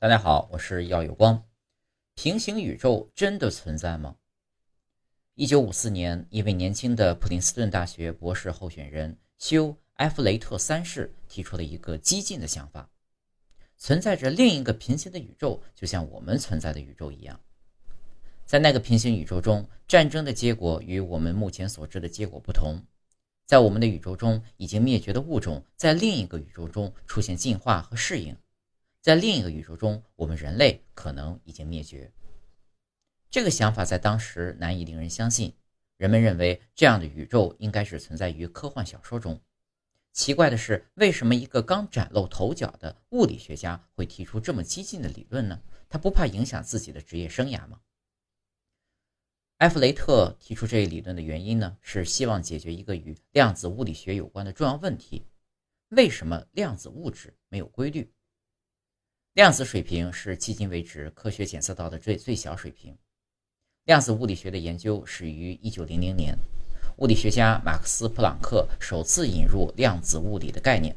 [0.00, 1.42] 大家好，我是耀有光。
[2.14, 4.14] 平行宇宙真的存在吗？
[5.34, 12.88] 一九五四年，一位年轻的普林斯顿大学博士候选人休·埃弗雷特三世提出了一个激进的想法：
[13.76, 17.40] 存在着另一个平行的宇宙，就像我们存在的宇宙一样。
[18.46, 22.80] 在那个平行宇宙中，战争的结果与我们目前所知的结果不同。
[23.46, 28.36] 在我们的宇宙中，已经灭绝的物种在另一个宇宙中出现进化和适应。
[29.08, 32.12] 在另一个宇宙中，我们人类可能已经灭绝。
[33.30, 35.54] 这个想法在当时难以令人相信。
[35.96, 39.40] 人们认为这样的宇宙应该是存在于科幻小说中。
[40.12, 45.58] 奇怪的是，为什么一个刚崭露头角的物理学家会提出这么激进的理论呢？
[45.88, 47.80] 他不怕影响自己的职业生涯吗？
[49.56, 55.24] 埃弗雷特提出这一理论的原因呢，是希望解决一个与量子物理学有关的重要问题：
[55.92, 58.12] 为什么量子物质没有规律？
[59.38, 62.98] 量子水平是迄今为止科学检测到的最最小水平。
[63.84, 66.36] 量子物理学的研究始于1900年，
[66.96, 70.96] 物理学家马克思·普朗克首次引入量子物理的概念。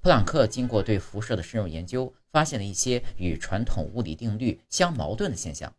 [0.00, 5.72] 普朗克经过对辐射的深入研究，发现了一些与传统物理定律相矛盾的现象。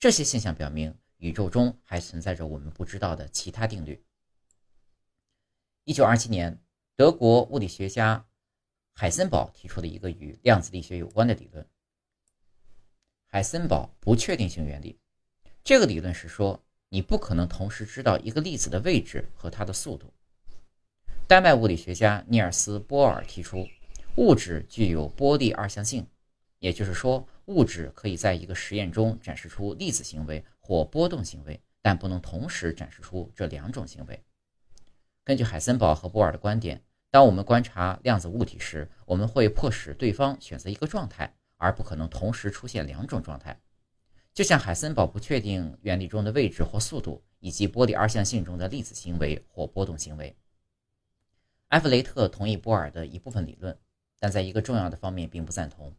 [0.00, 4.02] 这些现象表明，宇宙中还存在着我们不知道的其他定律。
[5.84, 6.58] 1927年，
[6.96, 8.24] 德国物理学家。
[8.96, 11.66] 海森堡提出了一个与量子力学有关的理论——
[13.26, 14.96] 海森堡不确定性原理。
[15.64, 20.14] 这个理论是说，你不可能同时知道一个粒子的位置和它的速度。
[21.26, 23.66] 丹麦物理学家尼尔斯·波尔提出，
[24.16, 26.06] 物质具有波粒二象性，
[26.60, 34.22] 也就是说，物质可以在一个实验中展示出粒子行为或波动行为，但不能同时展示出这两种行为。
[35.24, 36.80] 根据海森堡和波尔的观点。
[37.14, 43.56] 当我们观察量子物体时，我们会迫使对方选择一个状态，而不可能同时出现两种状态。
[44.32, 50.36] 就像海森堡不确定原理中的位置或速度，以及波粒二象性中的粒子行为或波动行为。
[51.68, 53.78] 埃弗雷特同意波尔的一部分理论，
[54.18, 55.94] 但在一个重要的方面并不赞同。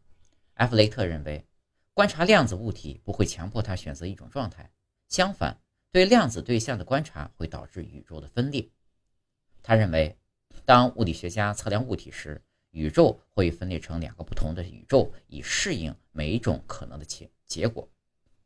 [0.56, 1.46] 埃弗雷特认为，
[1.94, 4.70] 观察量子物体不会强迫他选择一种状态，
[5.08, 5.62] 相反，
[5.94, 8.70] 对量子对象的观察会导致宇宙的分裂。
[9.64, 10.18] 他认为。
[10.66, 17.88] 当物理学家测量物体时，宇宙会分裂成两个不同的宇宙，以适应每一种可能的结结果。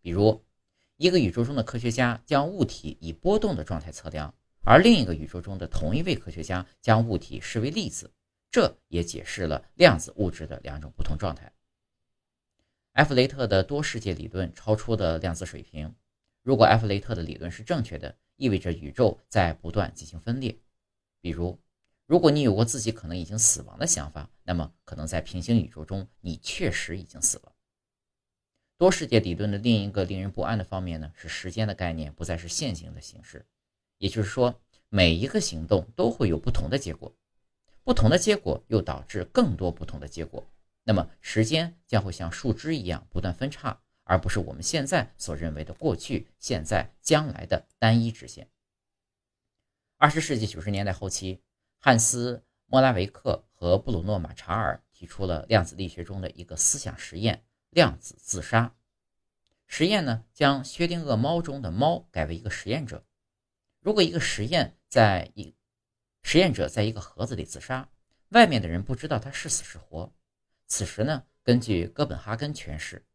[0.02, 0.44] 比如，
[0.98, 4.34] 一个宇宙中的科学家将物体以波动的状态测量，
[4.66, 8.12] 而另一个宇宙中的同一位科学家将物体视为粒子。
[8.52, 11.54] 这也解释了量子物质的两种不同状态。
[12.94, 15.96] 埃弗雷特的多世界理论超出了量子水平。
[16.42, 20.58] 如果埃弗雷特的理论是正确的，意味着宇宙在不断进行分裂。
[21.22, 21.60] 比如，
[22.10, 27.54] 如果你有过自己可能已经死亡的想法，那么可能在平行宇宙中你确实已经死了。
[28.80, 33.46] 多世界理论的另一个令人不安的方面呢，是时间的概念不再是线性的形式，
[34.00, 34.60] 也就是说，
[34.90, 37.16] 每一个行动都会有不同的结果，
[37.84, 40.44] 不同的结果又导致更多不同的结果，
[40.86, 48.50] 那么时间将会像树枝一样不断分叉，而不是我们现在所认为的过去、现在、将来的单一直线。
[49.98, 51.44] 二十世纪九十年代后期。
[51.82, 52.36] 汉斯·
[52.66, 58.76] 莫拉维克和布鲁诺·马查尔提出了量子力学中的一个思想实验——量子自杀
[59.66, 63.06] 实验呢，将薛定谔猫中的猫改为一个实验者。
[63.80, 65.56] 如果一个实验在一
[66.22, 67.88] 实验者在一个盒子里自杀，
[68.30, 70.14] 外面的人不知道他是死是活。
[70.68, 73.06] 此时呢，根据哥本哈根诠释，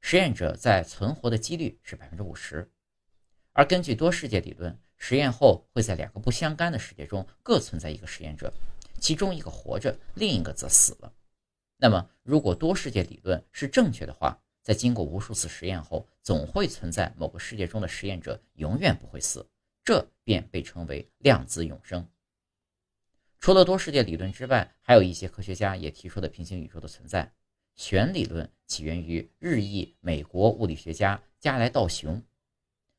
[0.00, 2.70] 实验者在存活的几率是百分之五十，
[3.52, 4.80] 而根据多世界理论。
[5.04, 8.54] 实验后会在两个不相干的世界中各存在一个实验者，
[9.00, 11.12] 其中一个活着，另一个则死了。
[11.76, 19.44] 那么，如果多世界理论是正确的话，在经过无数次实验后，总会存在某个世界中的实验者永远不会死，
[19.82, 22.08] 这便被称为量子永生。
[23.40, 27.32] 除了多世界理论之外，还有一些科学家也提出了平行宇宙的存在。
[27.74, 32.22] 弦理论起源于日裔美国物理学家加莱道雄，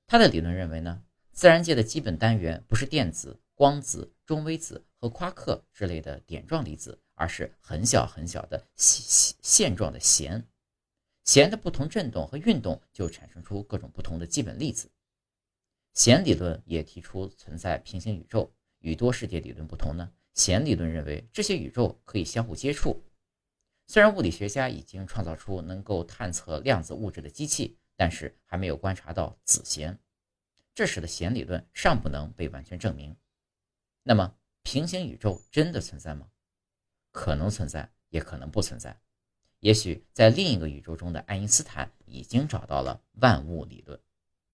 [0.06, 1.02] 他的理论认为呢。
[1.34, 10.48] 自然界的基本单元不是电子、光子、中微子和夸克之类的点状粒子，而是很小很小的线线状的弦。
[11.24, 14.92] 弦的不同振动和运动就产生出各种不同的基本粒子。
[15.94, 18.54] 弦理论也提出存在平行宇宙。
[18.80, 23.02] 与多世界理论不同呢，弦理论认为这些宇宙可以相互接触。
[23.88, 29.98] 虽然物理学家已经创造出能够探测量子物质的机器，但是还没有观察到子弦。
[30.74, 33.16] 这使得弦理论尚不能被完全证明。
[34.04, 36.30] 那么，平行宇宙真的存在吗？
[37.12, 39.00] 可能存在，也可能不存在。
[39.60, 44.00] 也许在另一个宇宙中的爱因斯坦已经找到了万物理论。